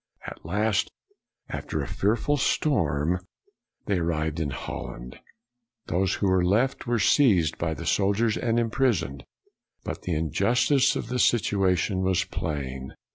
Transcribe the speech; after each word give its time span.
At 0.25 0.43
last, 0.43 0.91
after 1.47 1.79
a 1.83 1.87
fearful 1.87 2.35
storm, 2.35 3.19
they 3.85 3.99
arrived 3.99 4.37
200 4.37 4.37
BREWSTER 4.37 4.41
in 4.41 4.49
Holland. 4.73 5.19
Those 5.85 6.13
who 6.15 6.27
were 6.27 6.43
left 6.43 6.87
were 6.87 6.97
seized 6.97 7.59
by 7.59 7.75
the 7.75 7.85
soldiers 7.85 8.35
and 8.35 8.59
imprisoned; 8.59 9.23
but 9.83 10.01
the 10.01 10.15
injustice 10.15 10.95
of 10.95 11.09
the 11.09 11.19
situation 11.19 12.01
was 12.01 12.23
plain. 12.23 12.95